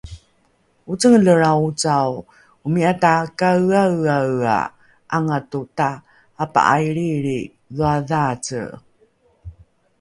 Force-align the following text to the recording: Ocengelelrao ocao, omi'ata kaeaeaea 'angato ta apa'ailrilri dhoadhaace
Ocengelelrao 0.91 1.57
ocao, 1.67 2.15
omi'ata 2.65 3.11
kaeaeaea 3.39 4.57
'angato 5.11 5.59
ta 5.77 5.87
apa'ailrilri 6.43 7.37
dhoadhaace 7.77 8.61